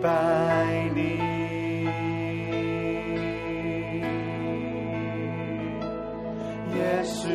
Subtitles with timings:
[0.00, 1.18] 拜你。
[6.74, 7.28] 也许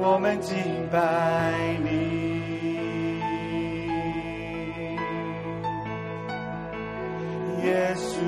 [0.00, 0.56] 我们敬
[0.90, 2.22] 拜你。
[7.64, 8.20] 也许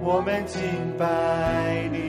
[0.00, 0.62] 我们敬
[0.96, 2.05] 拜你。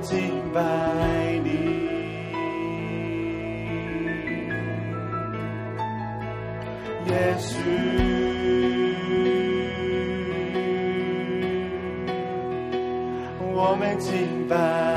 [0.00, 0.18] 敬
[0.52, 0.60] 拜
[1.44, 1.80] 你。
[7.06, 7.58] 也许
[13.52, 14.89] 我们敬拜。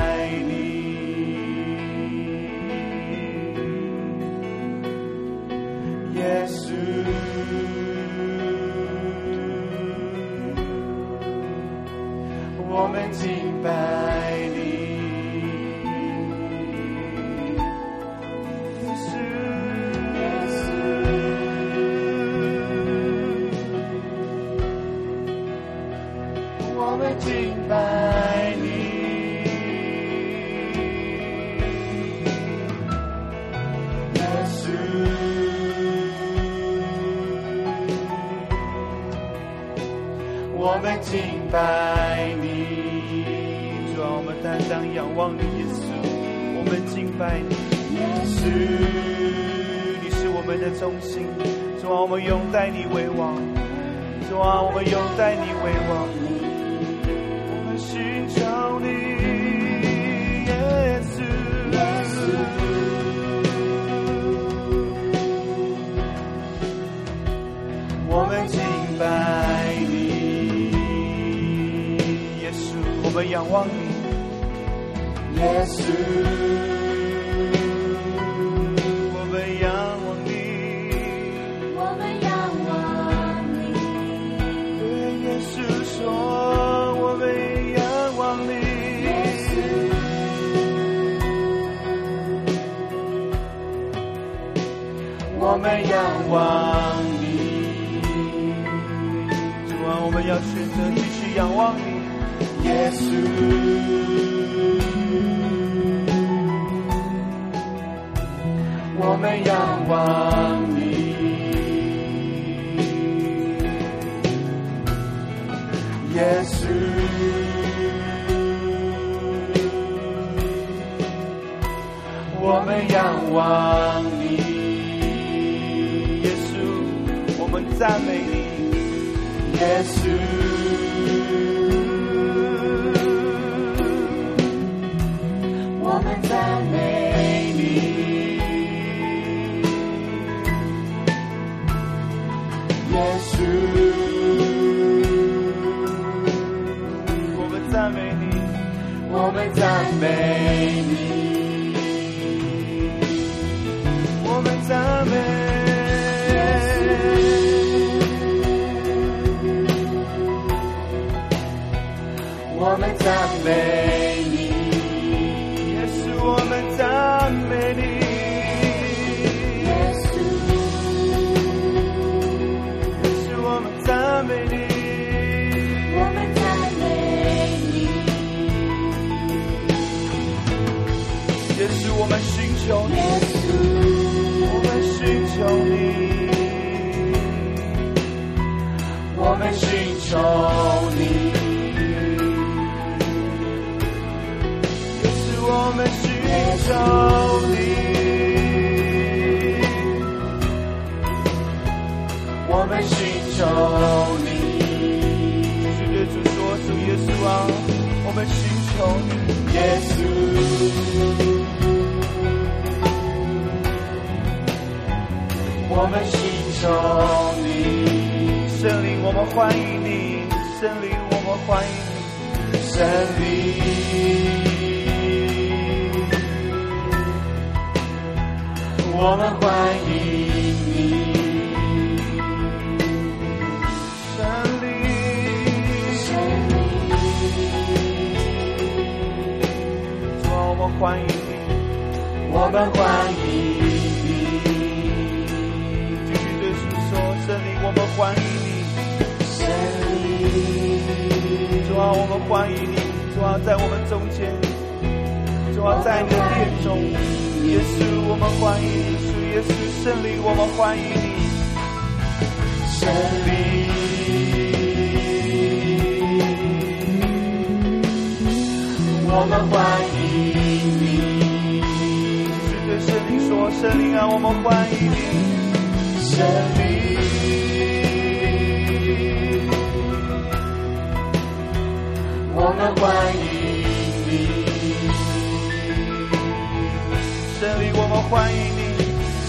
[288.10, 288.60] 欢迎你，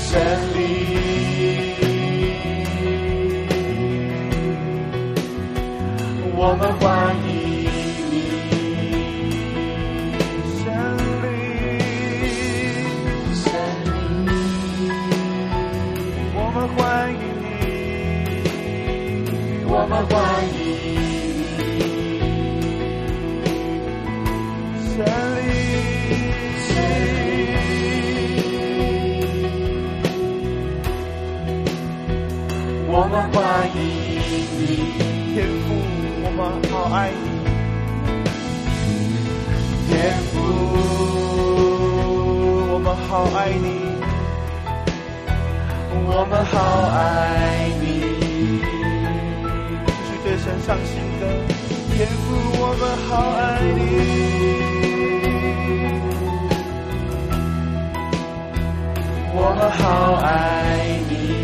[0.03, 0.19] 圣
[0.53, 0.59] 灵，
[6.35, 7.27] 我们欢迎
[8.11, 8.13] 你，
[10.61, 10.65] 圣
[11.23, 11.25] 灵，
[13.33, 13.45] 圣
[13.85, 13.89] 灵，
[16.35, 16.77] 我们欢
[17.11, 17.53] 迎你，
[19.67, 20.15] 我们欢
[20.59, 20.64] 迎。
[33.05, 33.77] 我们欢迎
[34.57, 34.65] 你，
[35.35, 35.67] 天父，
[36.23, 36.41] 我们
[36.71, 37.25] 好爱你，
[39.87, 39.93] 天
[40.33, 40.33] 父，
[42.73, 43.67] 我们好爱你，
[46.07, 46.57] 我们好
[46.97, 47.85] 爱你，
[49.85, 51.21] 继续对神唱新歌，
[51.95, 52.25] 天父，
[52.57, 53.79] 我们好爱你，
[59.31, 59.83] 我们好
[60.23, 60.25] 爱
[61.07, 61.34] 你。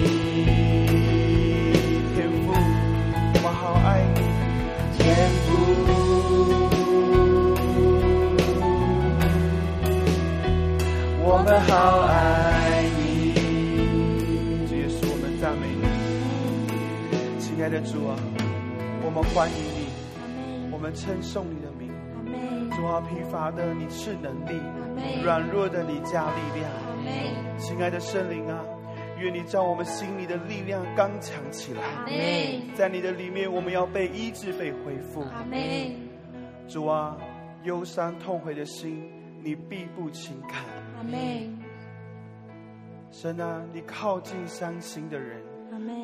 [11.53, 13.33] 我们好爱你，
[14.65, 15.83] 主耶稣，我们赞美你，
[17.41, 18.15] 亲爱的主啊，
[19.03, 21.91] 我们欢迎你，我们称颂你的名，
[22.71, 24.61] 主啊，疲乏的你赐能力，
[25.25, 26.71] 软弱的你加力量，
[27.59, 28.63] 亲爱的圣灵啊，
[29.19, 31.81] 愿你叫我们心里的力量刚强起来，
[32.75, 35.25] 在你的里面，我们要被医治、被恢复，
[36.69, 37.17] 主啊，
[37.65, 39.11] 忧伤痛悔的心，
[39.43, 40.63] 你必不轻看。
[41.01, 41.57] 阿门。
[43.09, 45.41] 神啊，你靠近伤心的人，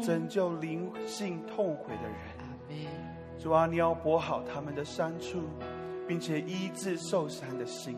[0.01, 2.87] 拯救灵性痛悔的人。
[3.37, 5.43] 主啊，你要拨好他们的伤处，
[6.07, 7.95] 并且医治受伤的心，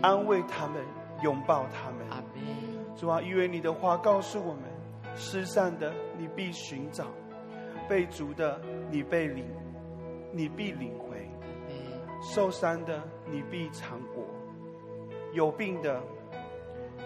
[0.00, 0.80] 安慰他们，
[1.24, 2.06] 拥抱他们。
[2.96, 4.62] 主啊，因为你的话告诉我们：
[5.16, 7.06] 失散的你必寻找，
[7.88, 8.60] 被逐的
[8.92, 9.44] 你被领，
[10.32, 11.16] 你必领回；
[12.22, 14.11] 受伤的你必尝果。
[15.32, 16.00] 有病的，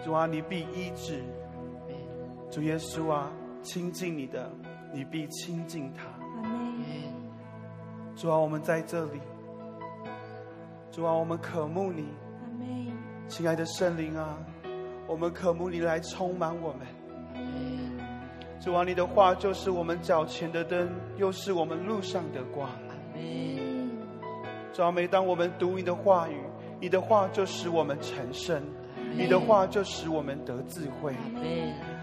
[0.03, 1.21] 主啊，你必医治；
[2.51, 3.31] 主耶稣啊，
[3.61, 4.51] 亲近你的，
[4.93, 6.03] 你必亲近他。
[8.15, 9.21] 主啊，我们在这里。
[10.91, 12.07] 主啊，我们渴慕你。
[13.29, 14.37] 亲爱的圣灵啊，
[15.07, 16.85] 我们渴慕你来充满我们。
[18.59, 22.69] 主啊，你的话就是我们脚前的灯，又是我们路上的光。
[24.73, 26.41] 主啊，每当我们读你的话语。
[26.79, 28.61] 你的话就使我们成圣，
[29.15, 31.13] 你的话就使我们得智慧。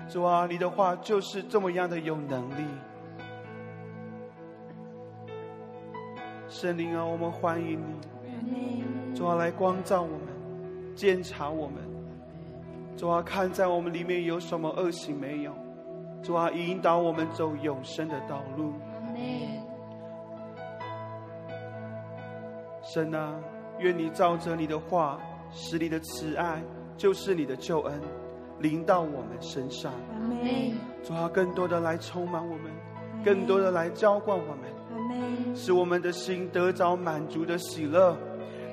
[0.09, 2.65] 主啊，你的话就是这么样的有能力。
[6.49, 7.81] 圣灵啊，我们欢迎
[8.43, 8.85] 你。
[9.15, 10.21] 主啊，来光照我们，
[10.95, 11.77] 检查我们。
[12.97, 15.53] 主啊，看在我们里面有什么恶行没有？
[16.23, 18.73] 主啊，引导我们走永生的道路。
[22.83, 23.39] 神啊。
[23.79, 26.63] 愿你照着你的话，使你的慈爱
[26.97, 28.01] 就是你的救恩
[28.61, 29.93] 临到我们身上。
[30.13, 30.73] 阿门。
[31.03, 32.71] 主啊，更多的来充满我们，
[33.25, 35.57] 更多的来浇灌我们，阿门。
[35.57, 38.17] 使我们的心得着满足的喜乐，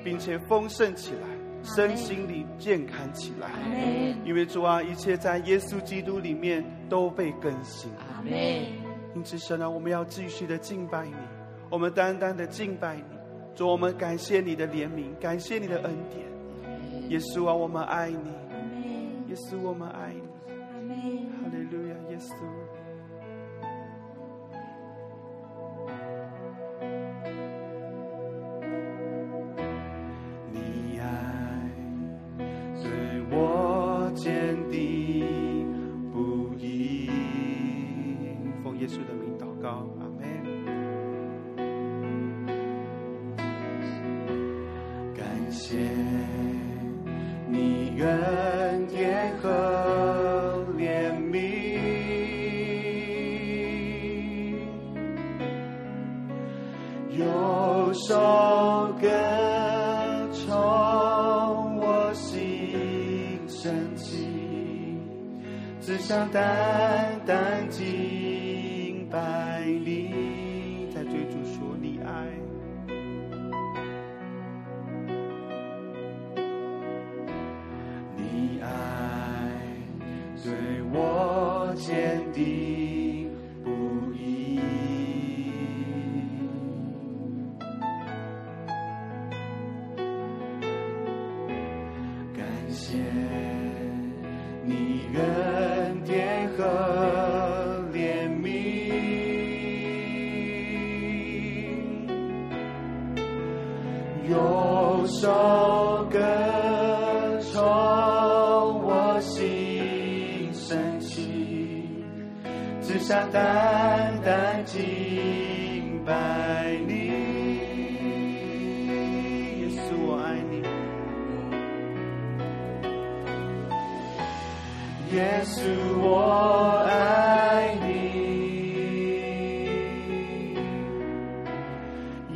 [0.03, 1.27] 并且丰盛起来，
[1.63, 3.47] 身心灵健康起来。
[3.47, 4.15] 阿门。
[4.23, 7.91] 因为主啊，一切在耶稣基督里面都被更新。
[7.97, 8.31] 阿门。
[9.13, 11.13] 因此，神啊，我们要继续的敬拜你，
[11.69, 13.20] 我们单单的敬拜你。
[13.61, 16.25] 我们感谢你的怜悯，感谢你的恩典。
[17.09, 18.17] 耶稣啊，我们爱你。
[19.29, 20.21] 耶稣，我们爱你。
[21.31, 22.33] 哈利路亚，耶稣。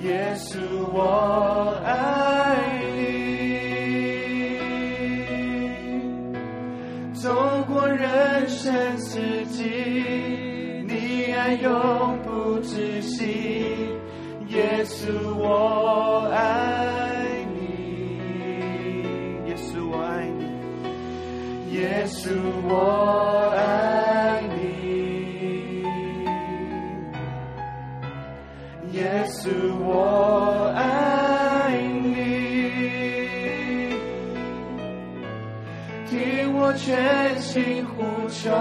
[0.05, 0.59] 耶稣，
[0.93, 1.89] 我爱
[2.95, 3.00] 你。
[7.13, 7.33] 走
[7.67, 9.63] 过人生四季，
[10.88, 13.89] 你爱永不止息。
[14.50, 15.09] 耶稣，
[15.39, 17.59] 我爱你。
[19.50, 20.43] 耶稣，我爱你。
[21.74, 22.29] 耶稣，
[22.67, 23.25] 我
[36.86, 38.51] 全心呼求，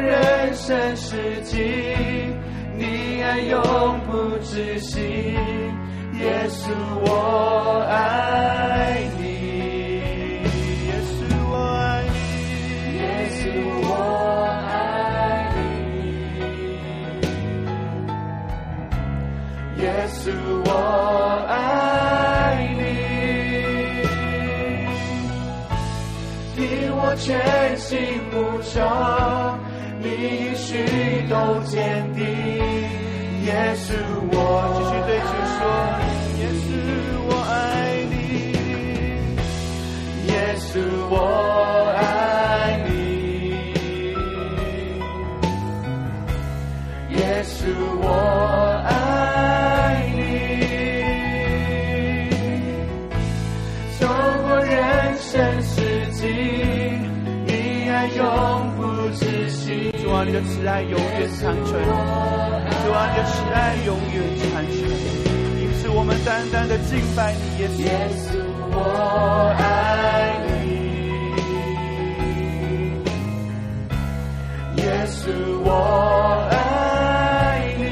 [0.00, 1.56] 人生四季，
[2.76, 3.60] 你爱永
[4.06, 5.00] 不止息。
[6.20, 6.70] 耶稣，
[7.04, 9.22] 我爱你。
[10.86, 11.16] 耶稣，
[11.50, 12.16] 我爱你。
[12.98, 13.00] 耶
[13.30, 13.40] 稣，
[13.84, 13.90] 我
[14.66, 14.68] 爱
[15.54, 15.56] 你。
[19.80, 20.26] 耶稣，
[20.64, 20.70] 我
[21.46, 21.52] 爱
[22.76, 22.82] 你。
[26.56, 26.58] 听
[26.96, 27.28] 我全
[27.76, 27.96] 心
[28.32, 28.80] 呼求，
[30.00, 30.66] 你许
[31.28, 32.24] 都坚定。
[33.44, 33.94] 也是，
[34.30, 34.36] 我
[34.74, 35.60] 继续对主说，
[36.38, 36.66] 也是，
[37.28, 37.52] 我爱
[38.10, 38.12] 你。
[40.26, 40.68] 也是，
[41.10, 41.12] 我
[60.28, 64.76] 你的慈爱永远长存，主啊，你的慈爱永远长存。
[65.58, 68.36] 因此，我们单单的敬拜你，耶稣，
[68.70, 68.76] 我
[69.56, 70.60] 爱你，
[74.82, 75.32] 耶稣，
[75.64, 77.82] 我爱你，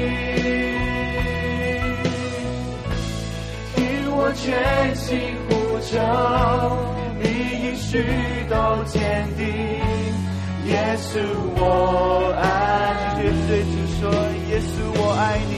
[3.73, 3.81] 听
[4.15, 4.45] 我全
[4.95, 5.97] 心呼求，
[7.19, 7.25] 你
[7.65, 7.89] 应许
[8.47, 9.47] 都坚定。
[10.67, 11.19] 耶稣，
[11.55, 11.61] 我
[12.41, 12.43] 爱
[13.15, 13.23] 你。
[13.23, 14.11] 绝对主说，
[14.49, 14.69] 耶稣，
[14.99, 15.53] 我爱你。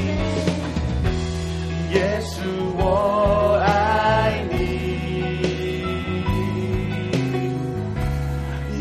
[1.95, 2.37] 耶稣，
[2.77, 2.81] 我
[3.65, 3.67] 爱
[4.51, 4.53] 你。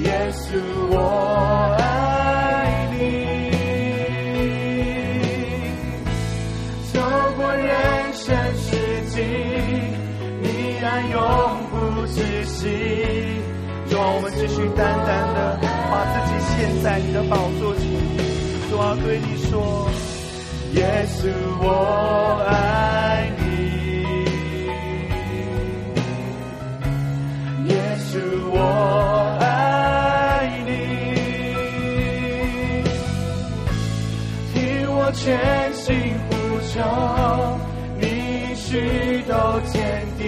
[0.05, 0.47] 耶稣，
[0.91, 0.95] 我
[1.79, 1.83] 爱
[2.93, 2.95] 你。
[6.93, 6.95] 走
[7.39, 7.73] 过人
[8.13, 8.67] 生四
[9.07, 9.17] 季，
[10.43, 10.47] 你
[10.85, 11.17] 爱永
[11.71, 12.61] 不止息。
[13.91, 15.78] 让我们继续单单的。
[15.91, 17.83] 把自己献在你的宝座前，
[18.71, 19.39] 主啊，对你。
[19.51, 19.89] 说，
[20.75, 21.31] 耶稣，
[21.63, 23.43] 我爱你，
[27.71, 28.21] 耶稣，
[28.53, 28.59] 我
[29.41, 30.71] 爱你，
[34.53, 34.57] 听
[34.95, 35.25] 我全
[35.73, 35.89] 心
[36.29, 36.35] 呼
[36.69, 36.77] 求，
[37.99, 39.33] 你许都
[39.73, 40.27] 坚定，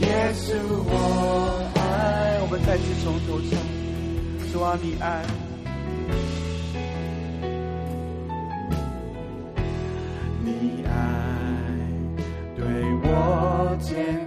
[0.00, 0.52] 耶稣，
[0.84, 0.92] 我
[1.76, 1.80] 爱。
[2.42, 3.73] 我们再次从头唱。
[4.54, 5.24] 主啊，你爱，
[10.44, 10.92] 你爱
[12.54, 12.64] 对
[13.02, 14.23] 我坚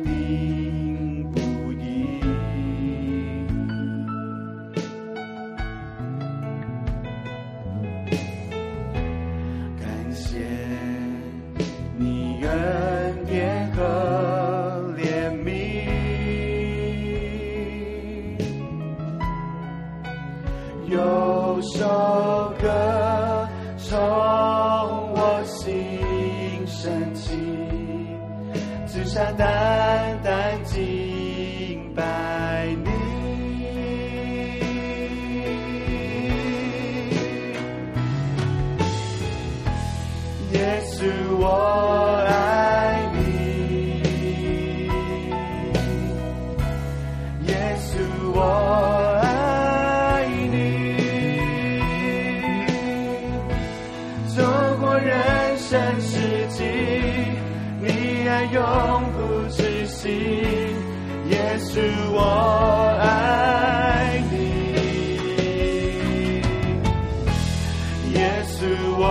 [68.97, 69.01] 我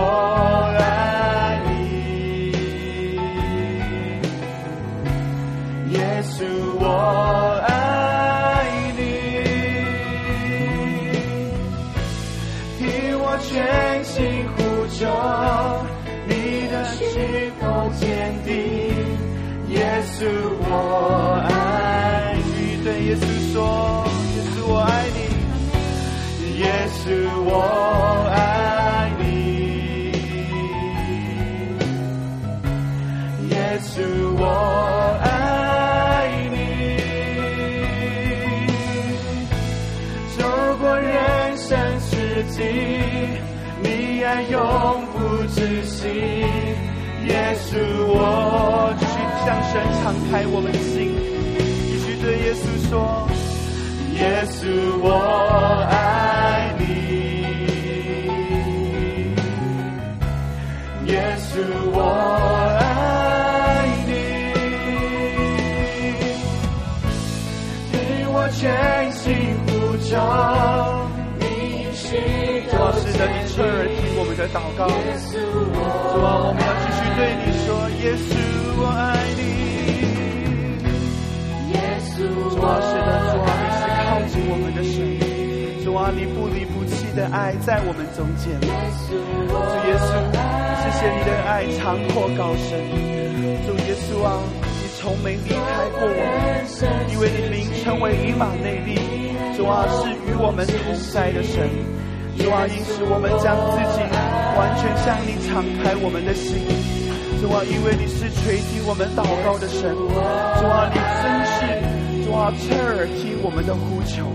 [0.79, 1.69] 爱你，
[5.93, 6.43] 耶稣，
[6.79, 6.83] 我
[7.67, 7.69] 爱
[8.97, 8.99] 你，
[12.77, 12.83] 听
[13.19, 13.45] 我全
[14.03, 14.15] 心
[14.55, 14.99] 呼求，
[16.27, 16.31] 你
[16.67, 17.01] 的许
[17.59, 17.65] 都
[17.99, 18.05] 坚
[18.45, 18.51] 定。
[19.69, 20.25] 耶稣，
[20.59, 20.71] 我
[21.49, 21.51] 爱
[22.35, 22.47] 你。
[22.83, 23.57] 对耶稣说，
[24.35, 25.17] 耶稣，我爱你。
[26.59, 27.05] 耶稣，
[27.45, 27.51] 我
[43.83, 45.17] 你爱永不
[45.53, 46.07] 止息。
[47.27, 49.05] 耶稣，我去。
[49.47, 51.15] 向神敞开我们的心，
[51.87, 52.91] 继续对耶稣说：
[54.15, 54.59] 耶稣，
[55.01, 55.07] 我
[55.89, 55.95] 爱
[56.77, 56.81] 你。
[61.09, 61.97] 耶稣，我
[73.57, 74.85] 侧耳听我们的祷告。
[74.85, 75.41] 主
[76.21, 77.73] 啊，我们要继续对你说，
[78.05, 78.37] 耶稣，
[78.77, 79.41] 我爱你。
[82.13, 82.21] 主
[82.61, 84.93] 啊，是的，主啊，你是靠近我们的神。
[85.83, 88.53] 主啊，你不离不弃的爱在我们中间。
[88.61, 89.17] 主
[89.89, 90.13] 耶稣，
[90.77, 92.77] 谢谢你的爱长阔高深。
[93.65, 96.61] 主耶稣啊，你从没离开过我们，
[97.09, 99.01] 因为你名称为以马内利。
[99.57, 101.67] 主啊，是与我们同在的神。
[102.37, 103.99] 主啊，因此我们将自己
[104.57, 106.61] 完全向你敞开我们的心。
[107.41, 109.93] 主啊，因为你是垂听我们祷告的神。
[109.93, 111.57] 主啊，你真是。
[112.25, 114.25] 主啊，侧耳听我们的呼求。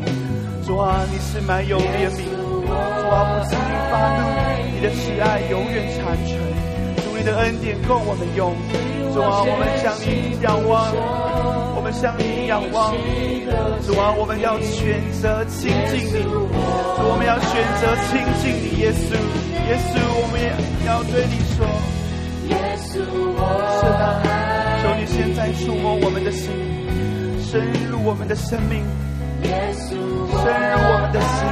[0.66, 2.22] 主啊，你是满有怜悯。
[2.66, 2.70] 主
[3.10, 4.22] 啊，不轻易发怒，
[4.74, 6.36] 你的慈爱永远长存。
[7.02, 8.54] 主，你的恩典够我们用。
[9.12, 10.90] 主啊，我们向你仰望，
[11.92, 12.92] 向你仰望。
[13.86, 16.22] 主啊，我们要选择亲近你。
[16.22, 19.14] 主，我们要选择亲近你，耶稣。
[19.62, 20.50] 耶稣，我们也
[20.86, 21.64] 要对你说：
[22.48, 22.98] 耶稣，
[23.38, 23.40] 我
[23.78, 24.02] 是的，
[24.82, 26.50] 求你现在触摸我们的心，
[27.40, 28.82] 深入我们的生命，
[29.42, 31.46] 深入我们的心。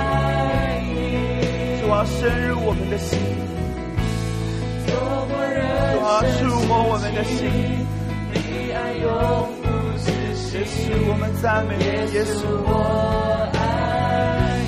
[1.80, 3.18] 主啊，深入我们的心。
[4.86, 4.92] 主
[6.04, 7.38] 啊，触摸我们的心。
[10.52, 12.42] 耶稣，我们赞美你，耶稣，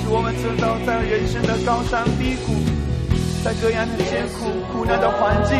[0.07, 2.55] 我们知道在人生的高山低谷，
[3.43, 5.59] 在各样的艰苦苦难的环境，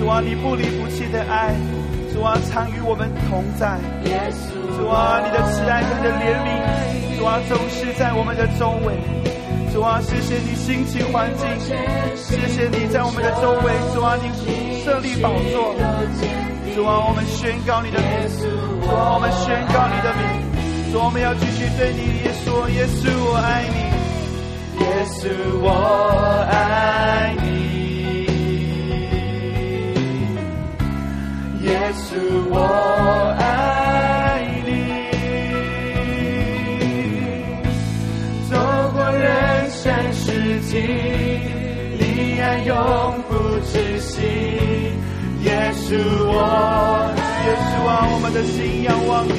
[0.00, 1.54] 主啊，你不离不弃的爱，
[2.12, 3.78] 主啊，常与我们同在，
[4.74, 6.58] 主啊，你的慈爱你的怜悯，
[7.20, 8.98] 主啊，总是在我们的周围，
[9.72, 11.46] 主啊，谢谢你心情环境，
[12.18, 14.26] 谢谢你在我们的周围，主啊，你
[14.82, 15.76] 设立宝座。
[16.74, 18.28] 主啊，我们宣告你的名；
[18.88, 20.22] 主，我们宣告你的名。
[20.90, 23.76] 主，我们要继续对你也说：耶稣，我爱你；
[24.80, 25.28] 耶稣，
[25.60, 25.68] 我
[26.48, 27.46] 爱你；
[31.60, 32.16] 耶稣，
[32.48, 32.56] 我
[33.38, 33.42] 爱
[34.64, 34.68] 你。
[38.50, 38.56] 走
[38.94, 40.72] 过人生四季，
[41.98, 42.74] 你爱永
[43.28, 43.36] 不
[43.70, 44.22] 止息。
[45.42, 47.12] 耶稣，我
[47.88, 49.32] 啊，我们的心仰望你，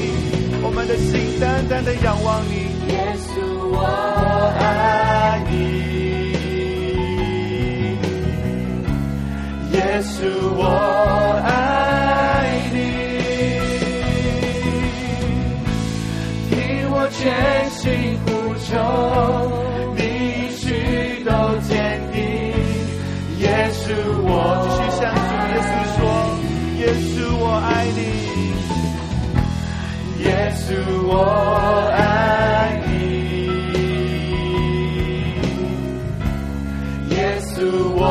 [0.64, 2.54] 我们的心单单的仰望你。
[2.92, 3.40] 耶稣，
[3.72, 3.78] 我
[4.58, 5.54] 爱你。
[9.72, 10.26] 耶稣，
[10.58, 10.66] 我
[11.46, 11.50] 爱
[12.74, 12.76] 你。
[16.50, 16.58] 听
[16.90, 18.30] 我全心呼
[18.66, 18.74] 求，
[31.12, 31.16] 我
[31.96, 32.92] 爱你，
[37.16, 37.58] 耶稣，
[37.96, 38.02] 我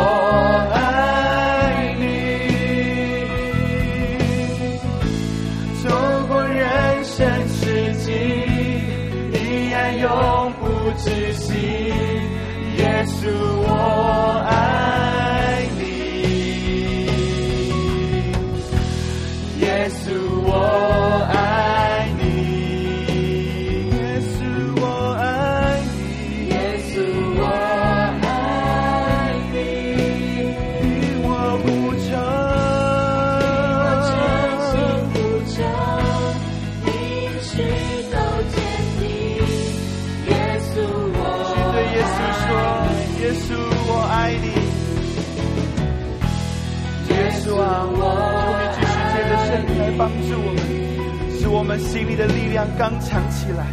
[51.79, 53.67] 心里的力量刚强起来。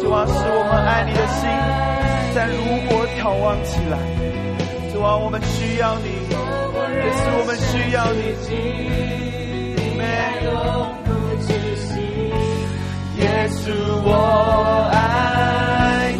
[0.00, 1.48] 主啊，使我们爱你的心
[2.34, 2.56] 在如
[2.88, 3.98] 火眺望起来。
[4.92, 8.22] 主啊，我们需要你，也是我们需要你。
[13.20, 13.72] 耶稣，
[14.04, 16.12] 我爱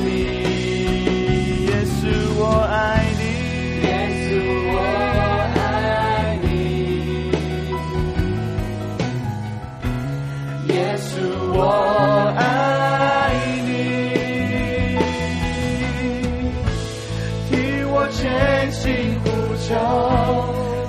[19.68, 19.74] 求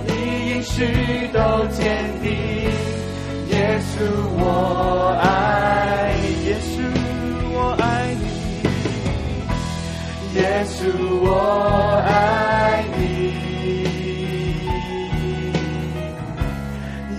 [0.07, 0.13] 你
[0.51, 2.31] 应许都坚定，
[3.49, 3.91] 耶稣
[4.37, 4.41] 我
[5.21, 6.15] 爱，
[6.45, 6.71] 耶稣
[7.51, 7.83] 我爱
[8.15, 8.23] 你，
[10.39, 10.77] 耶稣
[11.21, 11.27] 我
[12.07, 12.99] 爱你，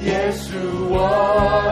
[0.06, 0.48] 耶稣
[0.88, 1.69] 我。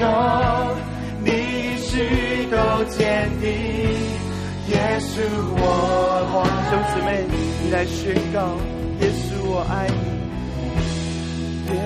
[0.00, 0.06] 呼求，
[1.22, 1.28] 你
[1.76, 3.50] 许都坚定，
[4.68, 5.20] 耶稣，
[5.58, 5.62] 我
[6.32, 6.70] 爱你。
[6.70, 7.08] 兄姊妹，
[7.62, 8.56] 你来宣告，
[9.00, 11.78] 耶稣，我爱你，耶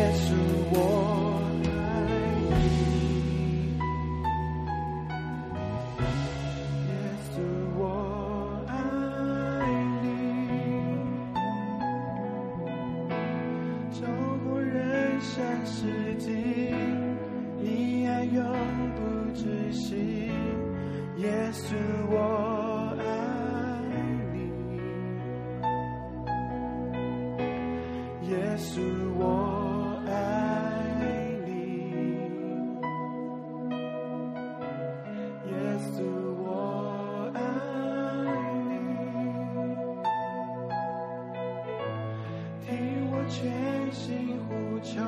[43.34, 45.02] 全心呼求，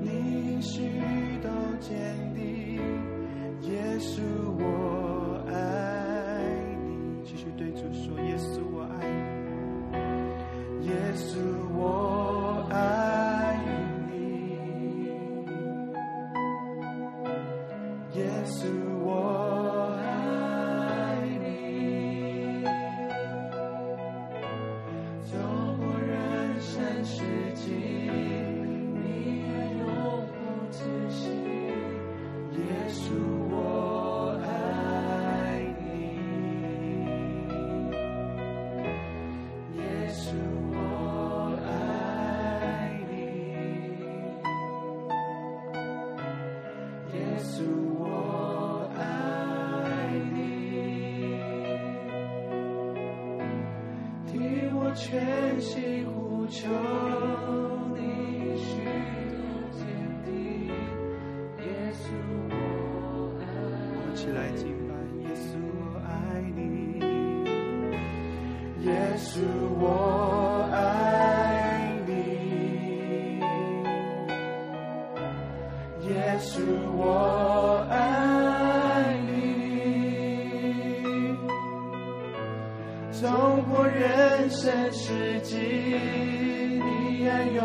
[0.00, 0.90] 你应许
[1.40, 1.94] 都坚
[2.34, 2.82] 定，
[3.62, 4.20] 耶稣
[4.58, 5.54] 我爱
[6.84, 7.22] 你。
[7.24, 9.06] 继续对主说，耶稣我爱
[10.80, 11.38] 你，耶稣
[11.76, 12.25] 我
[69.36, 69.42] 是
[69.78, 72.10] 我爱你，
[76.08, 76.62] 耶稣
[76.96, 77.94] 我爱
[79.26, 79.28] 你。
[83.12, 83.28] 走
[83.68, 87.62] 过人生四季，你爱永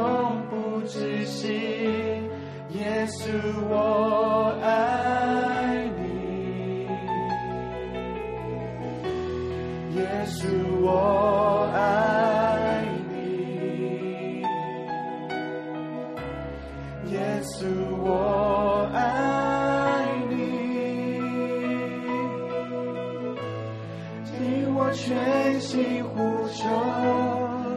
[24.94, 26.68] 全心呼求，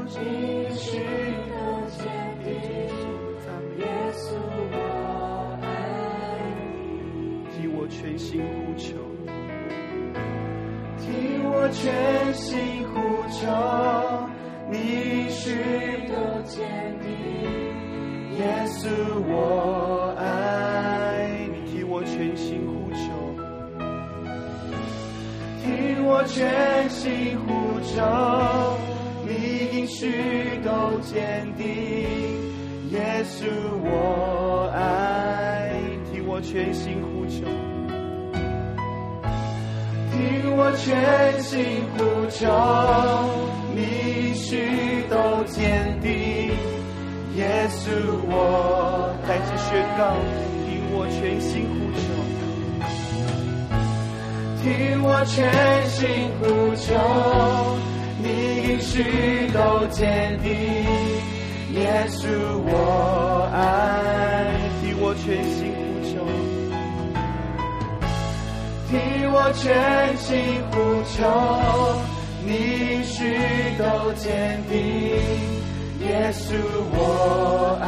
[0.09, 0.19] 继
[0.77, 1.53] 续的
[1.97, 2.03] 坚
[2.43, 2.53] 定，
[3.79, 4.37] 耶稣
[4.73, 4.77] 我
[5.63, 5.65] 爱
[6.59, 7.47] 你。
[7.53, 8.97] 听我全心呼求，
[10.99, 11.05] 听
[11.45, 12.93] 我全心呼
[13.31, 13.47] 求，
[14.69, 15.55] 你许
[16.09, 16.53] 的坚
[17.01, 17.09] 定，
[18.39, 18.91] 耶稣
[19.29, 19.33] 我
[26.17, 28.01] 我全心呼求，
[29.27, 29.33] 你
[29.77, 31.67] 应许都坚定，
[32.93, 33.49] 耶稣
[33.83, 35.73] 我爱。
[36.13, 37.45] 听我全心呼求，
[40.13, 41.99] 听我全心呼
[42.31, 42.47] 求，
[43.75, 43.83] 你
[44.29, 46.55] 应许都坚定，
[47.35, 47.91] 耶稣
[48.29, 50.15] 我带着宣告，
[50.65, 51.84] 听我全心呼。
[54.65, 54.73] 听
[55.03, 56.97] 我全心呼求，
[58.23, 58.27] 你
[58.63, 59.05] 应许
[59.53, 60.51] 都坚定，
[61.75, 62.27] 耶稣
[62.65, 63.61] 我爱。
[64.81, 66.15] 听我全心呼求，
[68.89, 68.95] 听
[69.31, 70.33] 我全心
[70.73, 70.75] 呼
[71.13, 71.21] 求，
[72.47, 72.49] 你
[72.89, 73.15] 应许
[73.77, 74.81] 都坚定，
[76.01, 76.57] 耶稣
[76.97, 76.99] 我
[77.83, 77.87] 爱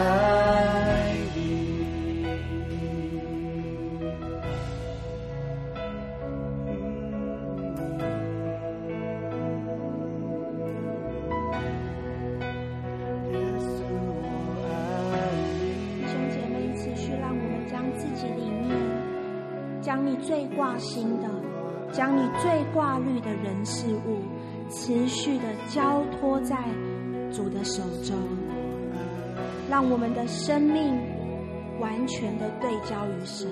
[20.77, 21.29] 挂心的，
[21.91, 24.19] 将你最挂虑的人事物，
[24.69, 26.55] 持续的交托在
[27.33, 28.15] 主的手中，
[29.71, 30.95] 让我们的生命
[31.81, 33.49] 完全的对焦于神，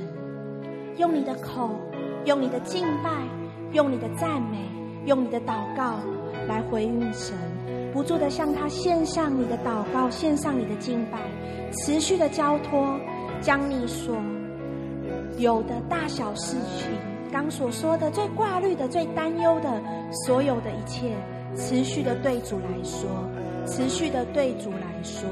[0.98, 1.70] 用你的口，
[2.26, 3.10] 用你的敬拜，
[3.72, 4.58] 用你的赞美，
[5.06, 5.94] 用你的祷告
[6.46, 7.34] 来回应神。
[7.94, 11.18] 不住的向他献上你的祷告，献上你的敬拜，
[11.72, 13.00] 持续的交托，
[13.40, 14.14] 将你所
[15.38, 16.88] 有的大小事情，
[17.35, 19.83] 刚所说的最挂虑的、最担忧的，
[20.25, 21.11] 所有的一切，
[21.57, 23.11] 持续的对主来说，
[23.66, 25.29] 持续的对主来说，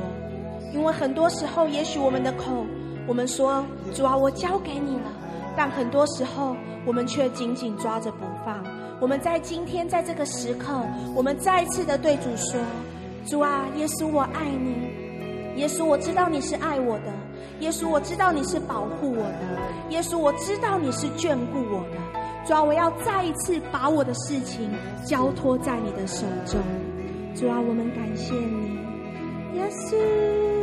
[0.75, 2.67] 因为很多时候，也许我们的口，
[3.07, 5.13] 我们说主啊，我交给你了，
[5.57, 8.65] 但很多时候，我们却紧紧抓着不放。
[9.01, 10.81] 我们在今天在这个时刻，
[11.15, 12.61] 我们再次的对主说
[13.27, 17.13] ：“主啊，耶稣，我爱你，耶稣，我知道你是爱我的。
[17.63, 19.59] 耶稣，我知道你是保护我的。
[19.91, 21.97] 耶稣，我知道你是眷顾我的。
[22.45, 24.69] 主啊，我要再一次把我的事情
[25.07, 26.61] 交托在你的手中。
[27.37, 28.81] 主啊，我们感谢你，
[29.57, 30.62] 耶稣。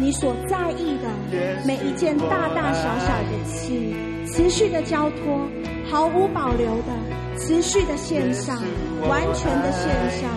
[0.00, 1.08] 你所在意的
[1.66, 3.72] 每一件大大小小的事，
[4.32, 5.40] 持续的交托，
[5.90, 6.94] 毫无保留的，
[7.36, 8.56] 持续的献上，
[9.08, 9.90] 完全的献
[10.20, 10.30] 上。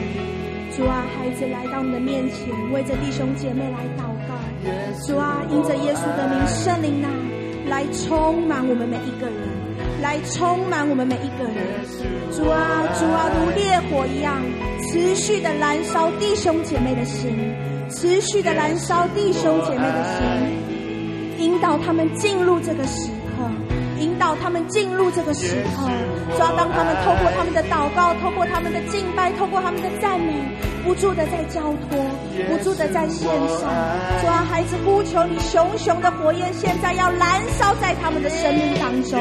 [0.75, 4.33] 主啊，孩子来到你的面前，为着弟兄姐妹来祷告。
[5.05, 7.09] 主啊，因着耶稣的名，圣灵啊，
[7.69, 11.55] 来充满我们每一个人，来充满我们每一个人。
[12.31, 14.41] 主啊，主啊，如烈火一样，
[14.89, 17.31] 持续的燃烧弟兄姐妹的心。
[17.91, 23.43] 持续的燃烧弟兄姐妹的心，引导他们进入这个时刻，
[23.99, 25.89] 引导他们进入这个时刻。
[26.35, 30.33] 主啊，当他们透过他们的祷告，透过他们的敬拜，透过他们的赞美，
[30.85, 31.99] 不住的在交托，
[32.49, 33.69] 不住的在献上。
[34.21, 39.19] 主啊，孩子呼求你，熊熊的火焰现在要燃烧在他们的生命当中，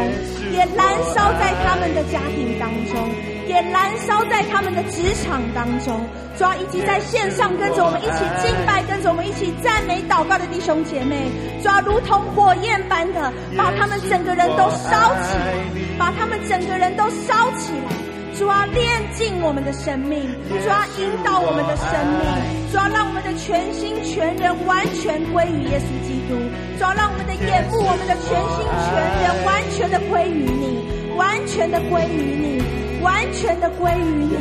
[0.52, 3.10] 也燃烧在他们的家庭当中，
[3.48, 6.00] 也燃烧在他们的职场当中。
[6.40, 11.28] 主啊，以及在线上跟着我们一起敬拜，跟着我们一起赞美祷告的弟兄姐妹，
[11.62, 15.52] 主啊，如同火焰般的把他们整个人都烧起来，
[15.98, 17.92] 把他们整个人都烧起来。
[18.38, 22.24] 主啊，炼净我们的生命，主啊，引导我们的生命，
[22.72, 26.40] 主啊，让我们的全心全人完全归于耶稣基督，
[26.80, 30.88] 主啊，让我们的眼目，我们的全心全人完全的归于你，
[31.20, 32.64] 完全的归于你，
[33.04, 34.40] 完全的归于你。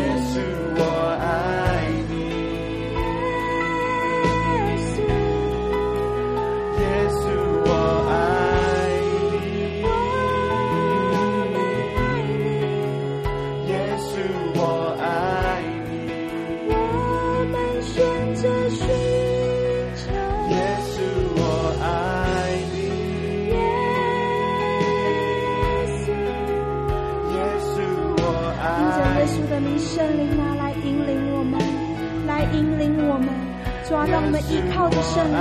[33.90, 35.36] 主啊，让我们依靠着圣灵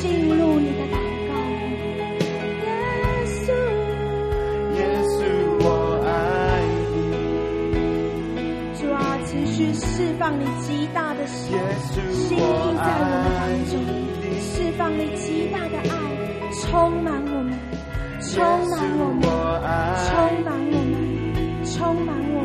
[0.00, 0.96] 进入你的祷
[1.28, 1.36] 告。
[2.64, 2.72] 耶
[3.36, 3.52] 稣，
[4.78, 5.20] 耶稣，
[5.60, 5.66] 我
[6.06, 6.08] 爱
[6.94, 6.96] 你。
[8.80, 8.96] 主啊，
[9.26, 9.84] 持续释
[10.18, 11.52] 放你极大的心
[12.14, 13.76] 心意在我们当中，
[14.40, 15.94] 释放你极大的爱，
[16.62, 17.52] 充满我们，
[18.22, 18.40] 充
[18.70, 19.20] 满我们，
[20.08, 20.96] 充满我们，充满我们，
[21.66, 22.35] 充满我们。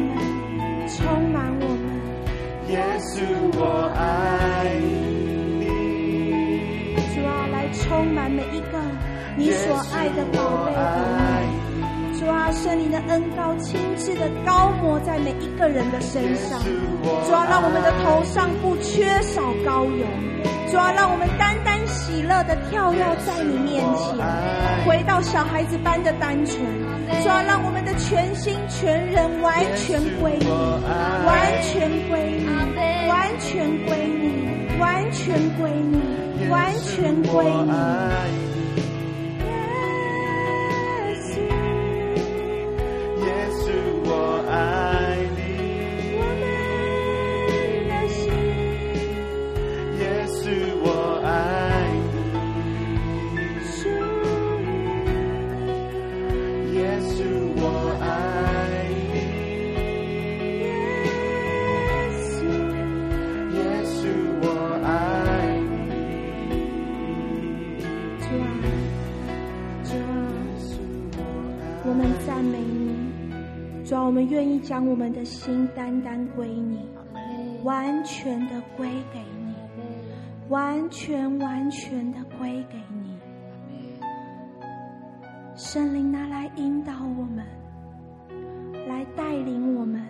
[2.72, 3.22] 耶稣，
[3.59, 5.11] 我爱你。
[7.74, 8.78] 充满每一个
[9.38, 11.41] 你所爱的宝贝儿
[12.11, 20.05] 女，主啊，圣灵的恩膏亲自的高抹在每一个人的身上，主啊，让我们的头上不缺少膏油，
[20.69, 24.17] 主啊，让我们单单喜乐的跳跃在你面前，
[24.86, 26.59] 回到小孩子般的单纯，
[27.22, 32.45] 主要，让我们的全心全人完全归你，完全归你，
[33.09, 35.99] 完全归你，完全归你。
[36.49, 38.40] 完全归你。
[74.12, 76.80] 我们愿意将我们的心单单归你，
[77.64, 79.55] 完全的归给你，
[80.49, 83.18] 完全完全的归给你。
[85.55, 87.45] 圣灵拿来引导我们，
[88.86, 90.05] 来带领我们，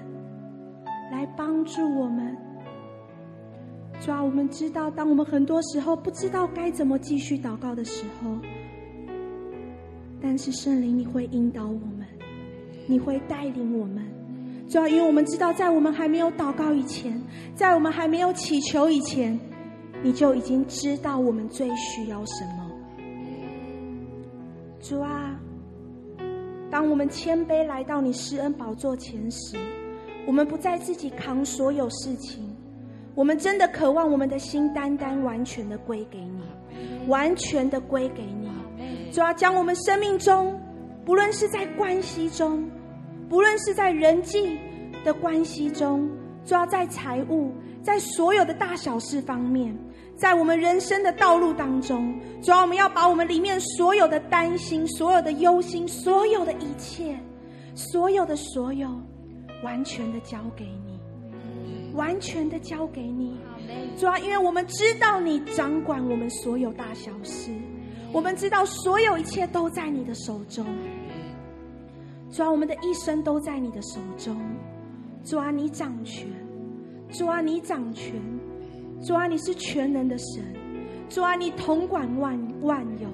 [1.12, 2.36] 来帮助我们。
[4.00, 8.36] 主啊，我们知道，当我们很多时候不知道该怎么继续祷告的时候，
[10.20, 12.01] 但是圣灵你会引导我们，
[12.92, 14.06] 你会带领我们。
[14.70, 17.22] 主要因为我们知道，在我们还没有祷告以前，
[17.56, 19.40] 在我们还没有祈求以前，
[20.04, 22.70] 你就已经知道我们最需要什么。
[24.82, 25.40] 主啊，
[26.70, 29.56] 当我们谦卑来到你施恩宝座前时，
[30.26, 32.44] 我们不再自己扛所有事情，
[33.16, 38.50] 我们真的渴望我们的心单单完全的归给你，完全的归给你。
[39.14, 40.60] 主啊，将我们生命中，
[41.04, 42.64] 不论是在关系中，
[43.32, 44.60] 不论是在人际
[45.06, 46.06] 的关系中，
[46.44, 49.74] 主要在财务，在所有的大小事方面。
[50.18, 52.14] 在我们人生的道路当中，
[52.44, 57.18] 主要我们要把我们里面所有的担心、所有的忧心、所有的一切、
[57.74, 58.90] 所有的所有，
[59.64, 61.00] 完全的交给你，
[61.96, 63.40] 完全的交给你。
[63.98, 67.50] 主要因为我们知道你掌管我们所有大小事，
[68.12, 70.66] 我们知道所有一切都在你的手中。
[72.32, 74.36] 主要我们的一生都在你的手中。
[75.24, 76.28] 主啊，你掌权。
[77.12, 78.16] 主啊，你掌权。
[79.04, 80.44] 主啊，你是全能的神，
[81.10, 83.10] 主啊，你统管万万有，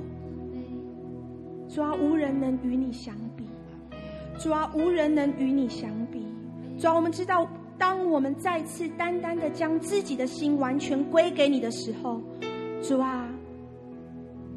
[1.70, 3.46] 主啊，无人能与你相比，
[4.38, 6.28] 主啊，无人能与你相比。
[6.78, 7.48] 主啊，我们知道，
[7.78, 12.22] 当我们再次单单的将自己的心完全归给你的时候，
[12.82, 13.26] 主啊，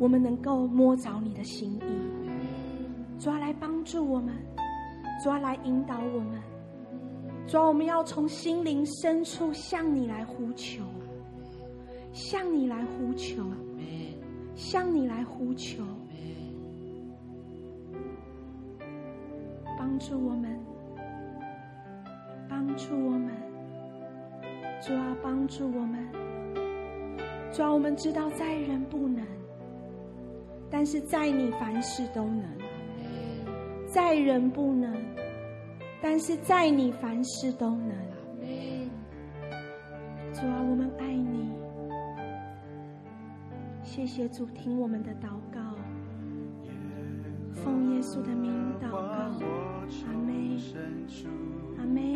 [0.00, 4.34] 我们能够摸着你的心意，主啊，来帮助我们，
[5.22, 6.40] 主啊，来引导我们，
[7.46, 10.82] 主啊，我们要从心灵深处向你来呼求。
[12.12, 13.44] 向你来呼求，
[14.56, 15.84] 向你来呼求，
[19.78, 20.58] 帮助我们，
[22.48, 23.32] 帮助我们，
[24.82, 26.04] 主啊，帮助我们，
[27.52, 29.24] 主啊，我们知道在人不能，
[30.68, 32.42] 但是在你凡事都能；
[33.92, 34.94] 在人不能，
[36.00, 37.90] 但是在你凡事都能。
[40.32, 41.50] 主啊，我们爱你。
[43.82, 45.60] 谢谢主，听我们的祷告，
[47.52, 49.28] 奉耶稣的名祷告，阿
[50.24, 50.56] 妹，
[51.76, 52.14] 阿妹。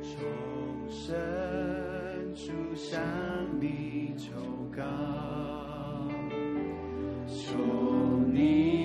[0.00, 0.14] 从
[0.88, 1.12] 深
[2.36, 3.02] 处向
[3.60, 4.30] 你求
[4.70, 4.82] 告，
[7.26, 7.52] 求
[8.32, 8.83] 你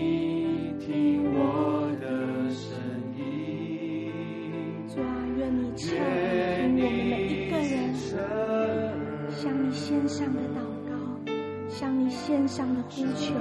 [12.50, 13.32] 上的呼求，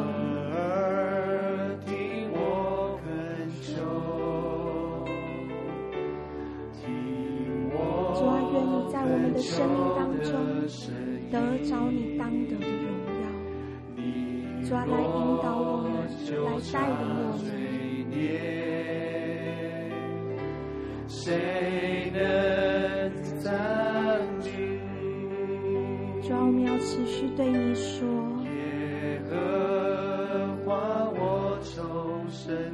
[8.14, 10.30] 主啊，愿你在我们的生命当中
[11.32, 11.34] 得
[11.64, 12.86] 着你当得的荣
[13.22, 13.24] 耀。
[14.68, 15.08] 主啊，来引
[15.42, 15.88] 导我们，
[16.44, 17.48] 来带领我们。
[21.08, 22.20] 谁能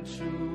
[0.04, 0.53] 这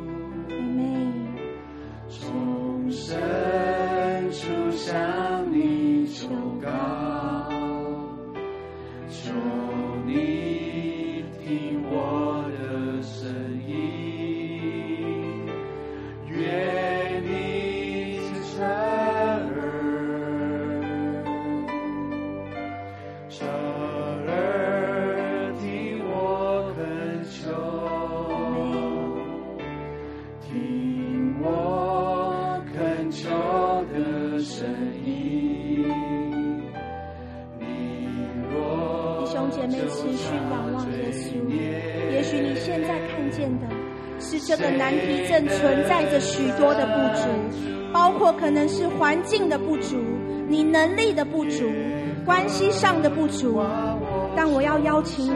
[46.10, 47.28] 着许多的不足，
[47.93, 49.97] 包括可能是环境的不足、
[50.47, 51.64] 你能力的不足、
[52.26, 53.62] 关系上的不足。
[54.36, 55.32] 但我要邀请你，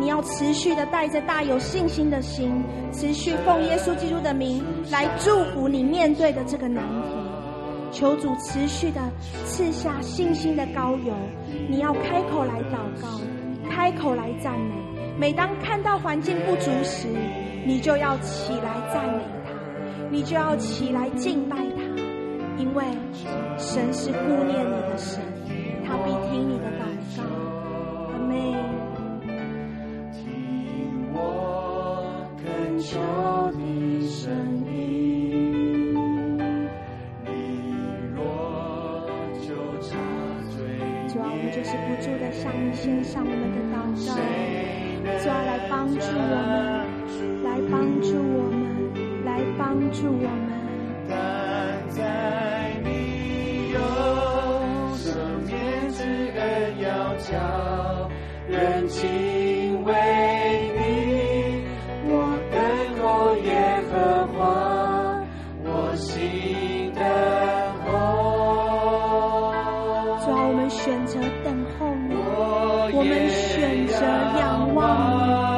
[0.00, 2.62] 你要持续的带着大有信心的心，
[2.92, 7.08] 持续奉耶稣基督的名来祝福你面对的这个难题。
[7.92, 9.00] 求主持续的
[9.44, 11.14] 赐下信心的膏油，
[11.68, 13.20] 你要开口来祷告，
[13.70, 14.74] 开口来赞美。
[15.18, 17.06] 每当看到环境不足时，
[17.66, 19.22] 你就要起来赞美，
[20.12, 21.82] 你就要起来敬拜他
[22.58, 22.84] 因为
[23.56, 25.22] 神是顾念你的神
[25.86, 26.84] 他必听你的祷
[27.16, 27.22] 告。
[28.12, 28.52] 阿妹
[30.12, 33.00] 听我恳求
[33.52, 33.58] 的
[34.06, 34.30] 声
[34.66, 35.94] 音
[37.24, 37.30] 你
[38.14, 38.20] 若
[39.40, 39.48] 就
[39.80, 39.96] 差
[41.08, 41.62] 最后一眼
[49.92, 50.50] 助我们。
[51.08, 51.14] 但
[51.90, 52.00] 在
[52.82, 53.78] 你有
[54.96, 55.04] 赦
[55.46, 55.52] 免
[55.90, 56.02] 之
[56.36, 58.10] 恩，要叫
[58.48, 59.92] 人敬畏
[60.76, 60.80] 你。
[62.08, 62.10] 我
[62.50, 62.56] 等
[63.02, 63.50] 候耶
[63.90, 63.92] 和
[64.32, 64.40] 华，
[65.64, 67.02] 我心等
[67.84, 67.90] 候。
[70.24, 71.46] 主啊，我们选择等
[71.78, 72.14] 候你，
[72.94, 74.00] 我们选择
[74.38, 74.80] 仰望
[75.48, 75.51] 你。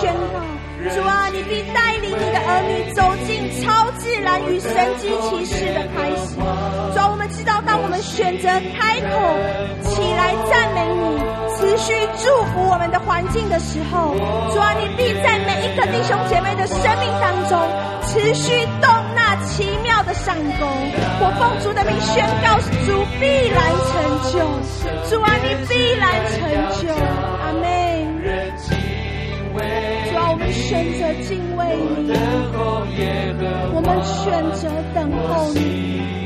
[0.00, 0.40] 宣告
[0.94, 4.70] 主啊，你必带领你的儿女走进超自然与神
[5.00, 6.36] 迹奇事的开始。
[6.36, 9.18] 主啊，我们知道，当我们选择开口
[9.82, 11.18] 起来赞美你，
[11.56, 11.92] 持续
[12.22, 14.14] 祝福我们的环境的时候，
[14.52, 17.58] 主啊，你必在每一个弟兄姐妹的生命当中
[18.06, 18.86] 持续动
[19.16, 20.68] 那奇妙的上工。
[21.18, 23.58] 我奉主的名宣告，主必然
[23.90, 23.96] 成
[24.30, 24.38] 就。
[25.10, 26.46] 主啊，你必然成
[26.78, 27.35] 就。
[30.36, 31.64] 我们选择敬畏
[32.04, 32.12] 你，
[33.74, 36.25] 我们选择等候你。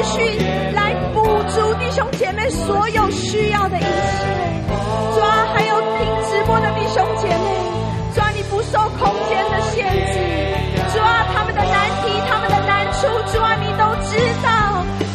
[0.00, 0.40] 持续
[0.74, 3.86] 来补足弟兄姐妹所有需要的一切。
[5.12, 7.44] 主啊，还有听直播的弟兄姐妹，
[8.14, 10.16] 主啊，你不受空间的限制。
[10.94, 14.48] 主啊，他们的难题、他们的难处，主啊，你都知道。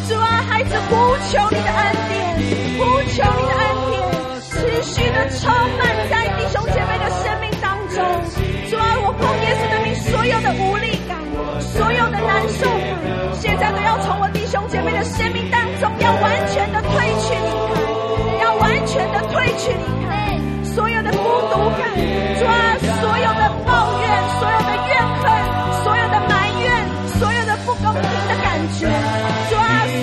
[0.08, 0.96] 主啊，孩子呼
[1.32, 2.38] 求你的恩典，
[2.78, 3.98] 呼求你的恩典，
[4.52, 5.82] 持续的充满
[6.12, 6.25] 在
[15.06, 16.90] 生命当中，要完全的退
[17.22, 17.74] 去离开，
[18.42, 20.38] 要完全的退去离开。
[20.74, 21.88] 所有的孤独感，
[22.40, 22.44] 抓
[23.00, 24.04] 所有的抱怨，
[24.40, 24.92] 所有的怨
[25.22, 25.24] 恨，
[25.84, 26.68] 所有的埋怨，
[27.20, 28.90] 所有的不公平的感觉，
[29.50, 29.56] 抓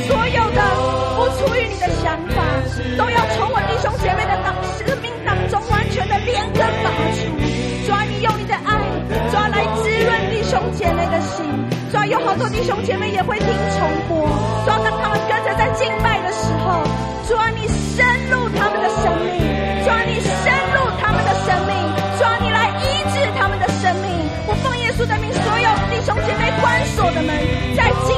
[0.08, 0.60] 所有的
[1.16, 2.40] 不出于你的想法，
[2.96, 7.28] 都要从我弟兄姐妹的当生命当中完全的连根拔除。
[7.86, 8.80] 抓你用你的爱，
[9.30, 11.44] 抓来滋润弟兄姐妹的心。
[11.90, 14.26] 抓有好多弟兄姐妹也会听重播，
[14.64, 16.82] 主啊，当他们跟着在敬拜的时候，
[17.26, 19.42] 主啊，你深入他们的生命，
[19.84, 21.74] 主啊，你深入他们的生命，
[22.18, 24.06] 主啊，你来医治他们的生命。
[24.46, 27.34] 我奉耶稣的名，所有弟兄姐妹关锁的门，
[27.76, 28.16] 在今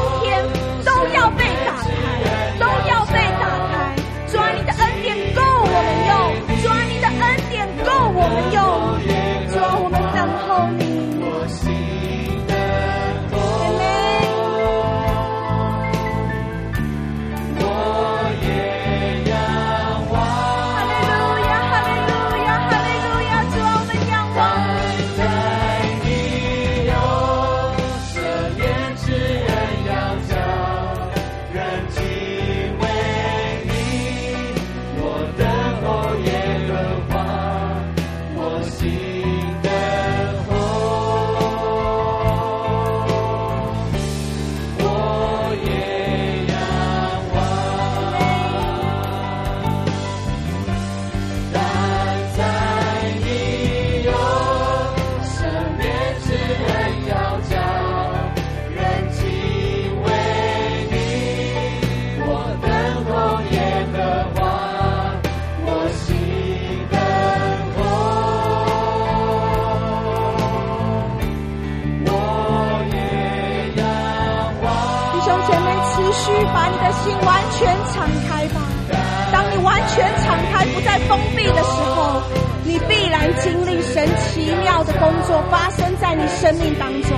[81.09, 82.23] 封闭的时候，
[82.65, 87.11] 你必然经历神奇妙的工作发生在你生命当中。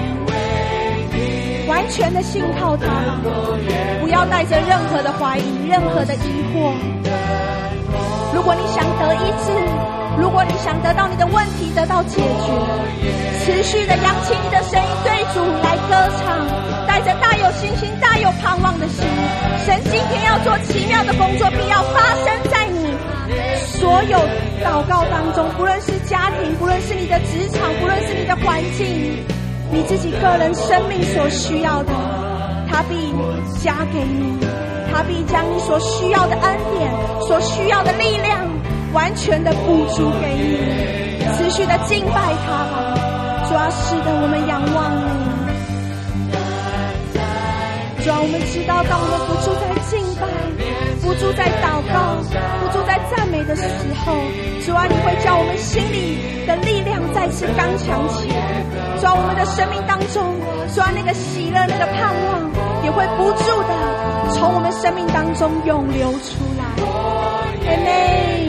[1.69, 2.87] 完全的信靠他，
[4.01, 6.73] 不要带着任何的怀疑、任何的疑惑。
[8.33, 9.53] 如果你想得医治，
[10.21, 12.53] 如果你想得到你的问题得到解决，
[13.45, 16.47] 持续的扬起你的声音对主来歌唱，
[16.87, 19.05] 带着大有信心、大有盼望的心。
[19.65, 22.66] 神今天要做奇妙的工作，必要发生在
[23.67, 24.19] 所有
[24.65, 29.25] 祷告当中，不论是家庭，不论是你的职场，不论是你的环境，
[29.71, 31.93] 你自己个人生命所需要的，
[32.71, 33.13] 他必
[33.63, 34.39] 加给你，
[34.93, 36.91] 他必将你所需要的恩典、
[37.27, 38.47] 所需要的力量。
[38.93, 42.95] 完全的补足给你，持续的敬拜他吧。
[43.47, 45.09] 主啊，是的，我们仰望你。
[48.03, 50.25] 主啊，我们知道，当我们不住在敬拜、
[51.07, 52.17] 不住在祷告、
[52.61, 53.63] 不住在赞美的时
[54.05, 54.13] 候，
[54.67, 58.61] 主啊，你会叫我们心里的力量再次刚强起来。
[59.01, 60.35] 主啊，我们的生命当中，
[60.75, 62.51] 主啊，那个喜乐、那个盼望，
[62.83, 66.65] 也会不住的从我们生命当中涌流出来。
[67.65, 68.46] 妹妹。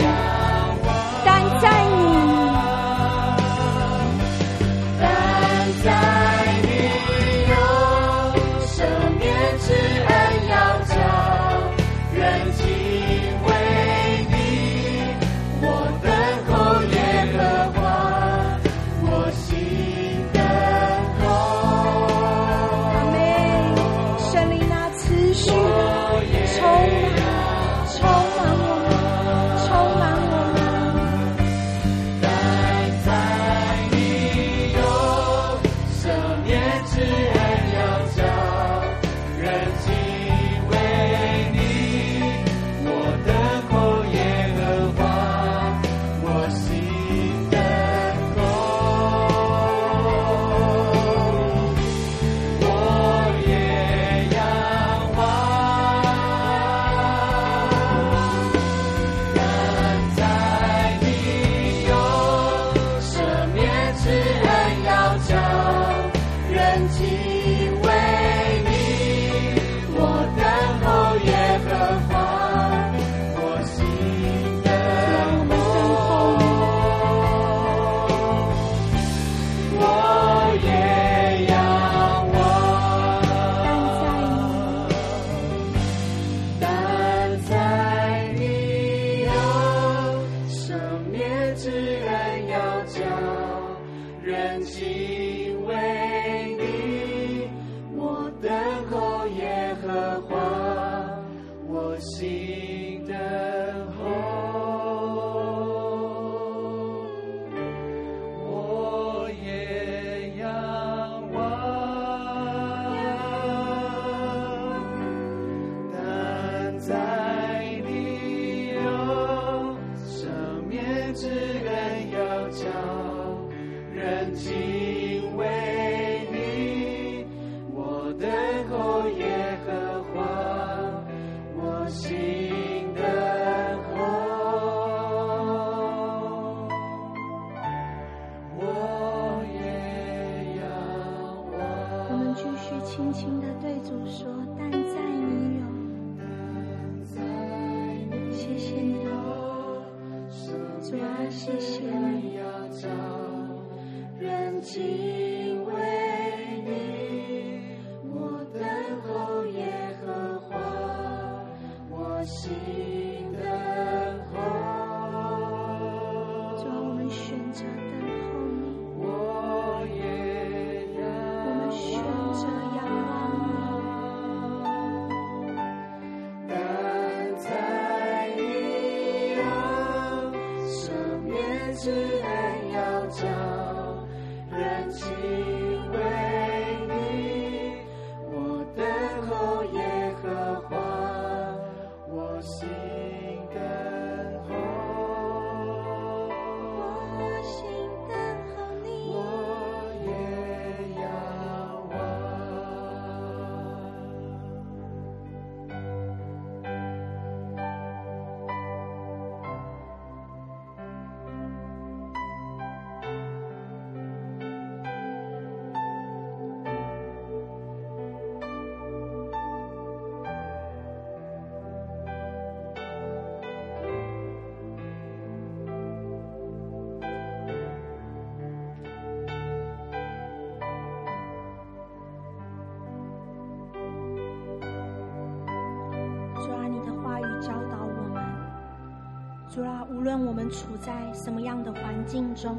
[239.97, 242.55] 无论我们处在什么样的环境中，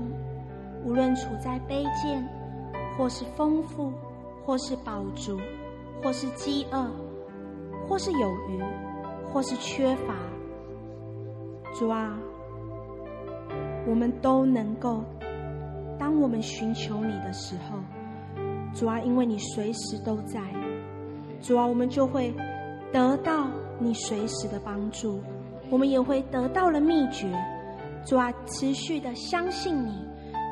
[0.85, 2.29] 无论处在卑贱，
[2.97, 3.93] 或是丰富，
[4.45, 5.39] 或是饱足，
[6.03, 6.91] 或是饥饿，
[7.87, 8.61] 或是有余，
[9.33, 10.17] 或是缺乏，
[11.79, 12.19] 主啊，
[13.87, 15.05] 我们都能够，
[15.97, 17.79] 当我们寻求你的时候，
[18.75, 20.41] 主啊，因为你随时都在，
[21.41, 22.35] 主啊，我们就会
[22.93, 23.47] 得到
[23.79, 25.21] 你随时的帮助。
[25.71, 27.31] 我们也会得到了秘诀，
[28.05, 29.93] 主啊，持续的相信你，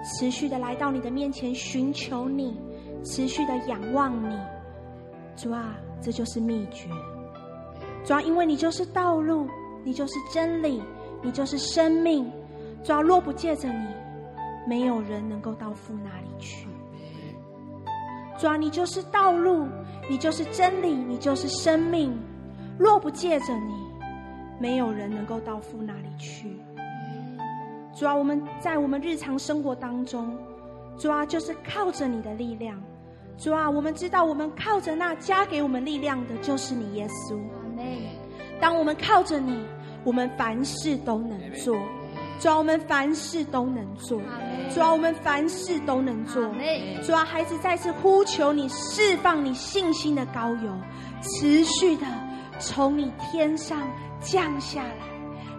[0.05, 2.61] 持续的来到你的面前寻求你，
[3.05, 4.37] 持续的仰望你，
[5.37, 6.89] 主啊，这就是秘诀。
[8.05, 9.49] 主啊，因为你就是道路，
[9.85, 10.83] 你就是真理，
[11.23, 12.31] 你就是生命。
[12.85, 13.87] 主啊，若不借着你，
[14.69, 16.69] 没有人能够到父那里去。
[18.39, 19.67] 主啊，你就是道路，
[20.11, 22.17] 你就是真理，你就是生命。
[22.79, 23.86] 若不借着你，
[24.59, 26.57] 没有人能够到父那里去。
[27.95, 30.37] 主啊，我们在我们日常生活当中，
[30.99, 32.81] 主啊，就是靠着你的力量。
[33.39, 37.39] 主啊，我们知道我们靠着那加给我们力量的，就是你耶稣。
[38.61, 39.65] 当我们靠着你，
[40.05, 41.77] 我们凡事都能做。
[42.39, 44.21] 主啊，我们凡事都能做。
[44.75, 46.43] 主啊，我们凡事都能做。
[47.03, 50.71] 主啊，孩子再次呼求你，释放你信心的高油，
[51.23, 52.07] 持续的
[52.59, 53.81] 从你天上。
[54.27, 55.07] 降下来，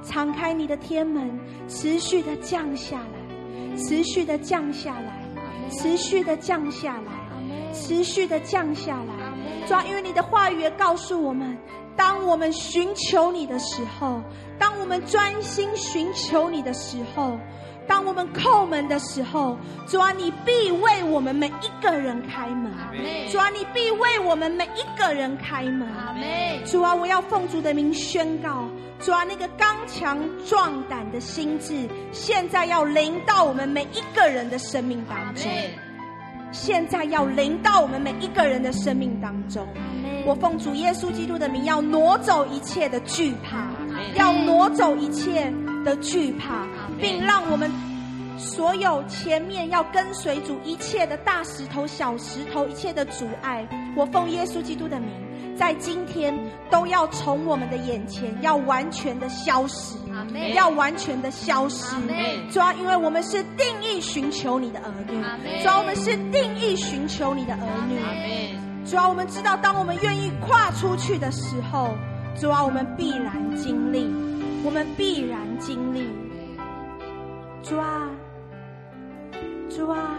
[0.04, 1.40] 敞开你的天门，
[1.70, 5.24] 持续的降下来，持续的降下来，
[5.72, 9.14] 持续的降下来，持续的降下来。
[9.66, 11.58] 主啊，因为你的话语也告诉我们，
[11.96, 14.22] 当我们寻求你的时候，
[14.60, 17.38] 当我们专心寻求你的时候。
[17.88, 19.58] 当我们叩门的时候，
[19.88, 22.72] 主啊，你必为我们每一个人开门。
[23.32, 25.88] 主啊，你必为我们每一个人开门。
[26.66, 28.66] 主啊，我要奉主的名宣告，
[29.00, 35.50] 主啊，那个刚强壮胆的心智，现在要临到我们每一个人的生命当中。
[36.52, 39.68] 现在要临到我们每一个人的生命当中。
[40.26, 43.68] 我奉主耶稣基督的名，要挪走一切的惧怕，
[44.16, 46.66] 要挪走一切的惧怕。
[47.00, 47.72] 并让我们
[48.38, 55.10] 所有前面要跟随主一切的大石头、小石头、一切的阻碍，我奉耶稣基督的名，
[55.58, 56.38] 在今天
[56.70, 59.96] 都要从我们的眼前要完全的消失，
[60.54, 61.96] 要完全的消失。
[62.52, 65.22] 主要因为我们是定义寻求你的儿女，
[65.62, 67.98] 主要我们是定义寻求你的儿女。
[68.86, 71.90] 主要我们知道，当我们愿意跨出去的时候，
[72.40, 74.08] 主要我们必然经历，
[74.64, 76.08] 我们必然经历。
[77.64, 78.10] 主啊，
[79.70, 80.18] 主啊，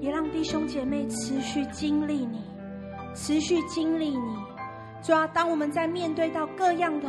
[0.00, 2.42] 也让弟兄姐妹持续经历你，
[3.14, 4.36] 持续经历你。
[5.02, 7.08] 主啊，当我们在面对到各样的，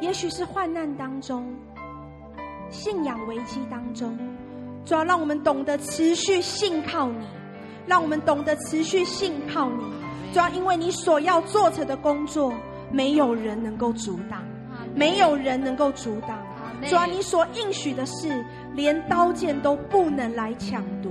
[0.00, 1.54] 也许是患难当中、
[2.70, 4.18] 信仰危机当中，
[4.84, 7.24] 主啊，让我们懂得持续信靠你，
[7.86, 9.84] 让我们懂得持续信靠你。
[10.32, 12.52] 主啊，因为你所要做成的工作，
[12.90, 14.42] 没有人能够阻挡，
[14.92, 16.43] 没有人能够阻挡。
[16.88, 21.10] 主啊，你所应许的事，连刀剑都不能来抢夺，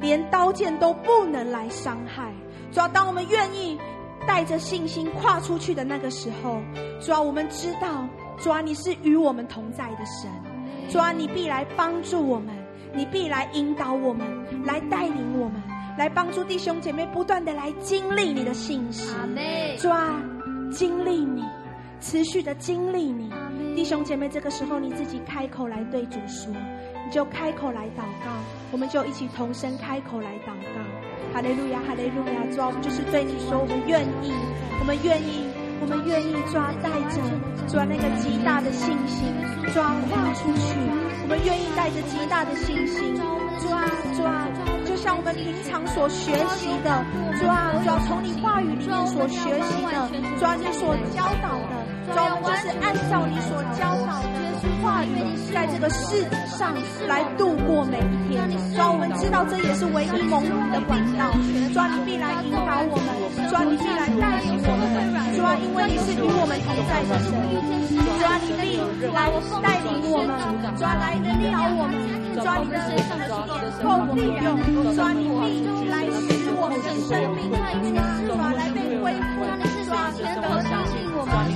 [0.00, 2.32] 连刀剑都不能来伤害。
[2.72, 3.78] 主啊，当我们愿意
[4.26, 6.60] 带着信心跨出去的那个时候，
[7.00, 8.06] 主啊，我们知道，
[8.38, 10.30] 主啊，你是与我们同在的神。
[10.90, 12.54] 主啊，你必来帮助我们，
[12.94, 14.26] 你必来引导我们，
[14.64, 15.62] 来带领我们，
[15.96, 19.14] 来帮助弟兄姐妹不断的来经历你的信实。
[19.78, 20.20] 主啊，
[20.70, 21.42] 经历你，
[22.00, 23.32] 持续的经历你。
[23.74, 26.52] 弟兄姐妹，这个时候你自己开口来对主说，
[27.04, 28.30] 你就开口来祷告，
[28.70, 30.80] 我们就一起同声开口来祷告。
[31.34, 32.46] 哈利路亚，哈利路亚！
[32.54, 34.32] 主啊，我们就是对你说，我们愿意，
[34.78, 35.50] 我们愿意，
[35.82, 37.20] 我们愿意抓带着
[37.66, 39.26] 抓那个极大的信心
[39.74, 40.78] 抓跨出去，
[41.22, 43.16] 我们愿意带着极大的信心
[43.58, 44.46] 抓抓，
[44.86, 47.04] 就像我们平常所学习的
[47.42, 50.08] 抓抓，从你话语里面所学习的
[50.38, 51.83] 抓，你所教导的。
[52.04, 54.28] 主，我们就是按照你所教导的
[54.82, 55.16] 话语，
[55.52, 56.74] 在这个世上
[57.08, 58.44] 来度过每一天。
[58.74, 61.32] 主，我们知道这也是唯一蒙福的管道。
[61.72, 63.08] 主，你必来引导我们，
[63.48, 64.84] 主，你必来带领我们。
[65.34, 67.32] 主，因为你是与我们同在的神。
[67.32, 68.68] 主，你必
[69.08, 69.24] 来
[69.62, 70.28] 带领我们，
[70.76, 71.20] 主，来引
[71.52, 71.92] 导我们。
[72.34, 73.32] 主，你的身上的血
[73.82, 74.46] 够我们用。
[74.92, 77.48] 主，你必来使我们的生命，
[78.26, 78.74] 主，来被恢复。
[78.74, 78.83] 主，全都相信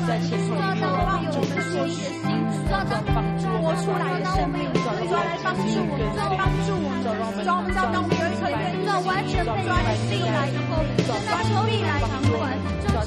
[0.08, 0.16] 我们。
[0.24, 0.32] 主。
[0.48, 2.32] 主啊，让我们所学的心，
[2.64, 2.80] 主啊，
[3.12, 9.76] 帮助活出来的生命，主啊，来帮助我们，主啊，帮助我们，主啊，我们知道当我们有一颗愿意完全被主啊
[10.08, 13.04] 必来以后，主啊，求你来掌管，主啊，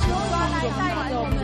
[0.53, 1.41] 来带领我们，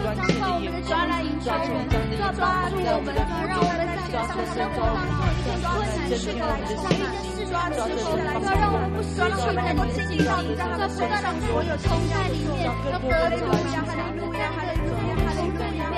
[0.85, 3.09] 主啊，来引导我们，主啊，要抓住我们，
[3.49, 13.09] 让我们在这上的生活当中，一天都持续的来抓你的事，抓持续的来抓，让我们不失去能够经历到你在他的身上所有冲在里面，要得
[13.41, 13.41] 着
[13.73, 15.06] 呀，哈利路亚，哈利路亚，哈利路亚，要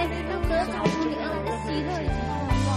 [0.08, 2.38] 得着主你恩的喜乐以及盼
[2.68, 2.70] 望。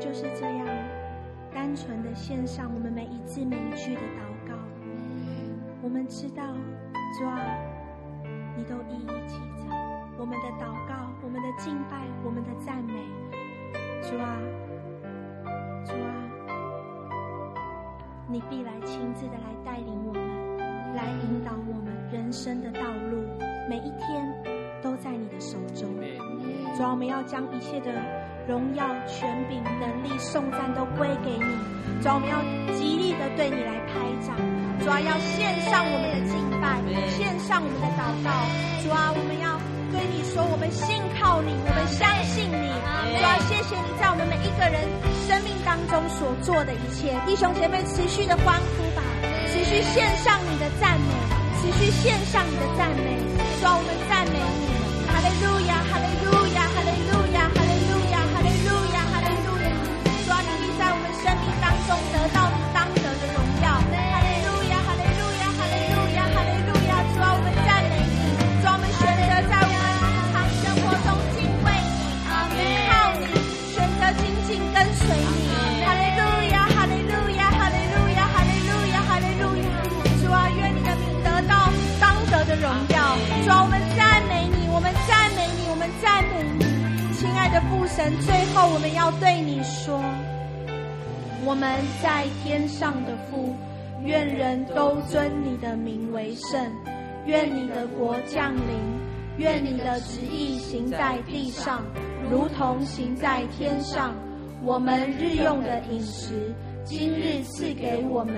[0.00, 0.66] 就是这样，
[1.52, 4.54] 单纯的献上我们每一字每一句的祷告。
[5.82, 6.42] 我们知道，
[7.18, 7.38] 主啊，
[8.56, 9.68] 你都一一记着
[10.18, 12.94] 我们的祷告、我们的敬拜、我们的赞美。
[14.02, 14.36] 主啊，
[15.84, 16.12] 主啊，
[18.26, 20.56] 你必来亲自的来带领我们，
[20.94, 23.22] 来引导我们人生的道路。
[23.68, 24.26] 每一天
[24.82, 25.88] 都在你的手中。
[26.76, 27.92] 主啊，我们要将一切的。
[28.48, 31.44] 荣耀、权柄、能力、颂赞都归给你。
[32.02, 32.40] 主啊，我们要
[32.74, 33.94] 极力的对你来拍
[34.26, 34.34] 掌。
[34.80, 38.30] 主啊，要献上我们的敬拜，献上我们的祷告。
[38.82, 39.59] 主啊，我们要
[39.90, 42.70] 对你说，我们信靠你，我们相信你。
[43.18, 44.86] 主啊，谢谢你在我们每一个人
[45.26, 47.18] 生命当中所做的一切。
[47.26, 49.02] 弟兄姐妹，持续的欢呼吧，
[49.50, 51.10] 持续献上你的赞美，
[51.58, 53.18] 持续献上你的赞美。
[53.58, 54.64] 主啊，我们赞美你，
[55.10, 58.16] 哈利路亚，哈利路亚，哈利路亚，哈利路亚。
[58.30, 59.68] 哈利路亚，哈利路亚。
[60.24, 62.16] 主啊你在我们生命当中得
[87.96, 90.00] 神，最后我们要对你说。
[91.44, 91.68] 我们
[92.02, 93.54] 在天上的父，
[94.04, 96.60] 愿人都尊你的名为圣，
[97.26, 98.62] 愿你的国降临，
[99.38, 101.82] 愿你的旨意行在地上，
[102.30, 104.14] 如同行在天上。
[104.62, 108.34] 我们日用的饮食，今日赐给我们，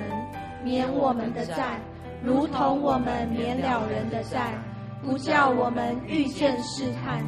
[0.65, 1.79] 免我们的债，
[2.23, 4.55] 如同我们免了人的债，
[5.05, 7.23] 不叫我们遇见试探，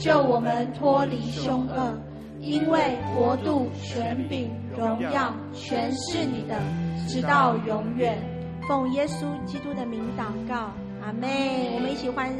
[0.00, 1.96] 救我们脱离凶恶。
[2.40, 6.58] 因为国度、权柄、荣耀，全是你的，
[7.06, 8.18] 直到永远。
[8.66, 10.72] 奉耶稣基督的名祷告，
[11.04, 11.70] 阿妹。
[11.74, 12.34] 我们一起欢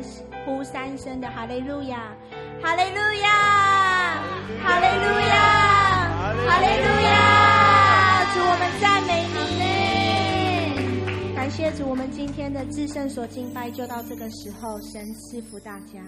[0.46, 2.16] 呼三声的哈利路亚，
[2.62, 4.22] 哈利路亚，
[4.64, 6.08] 哈利路亚，
[6.48, 8.24] 哈利路亚。
[8.32, 9.28] 主，我们赞美
[11.28, 11.86] 你，感谢主。
[11.90, 16.00] 我们今天的至圣所敬拜就到这个时候，神赐福大家。